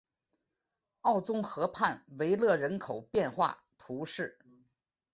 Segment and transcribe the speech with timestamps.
[1.01, 4.39] 奥宗河畔维勒人口变化图示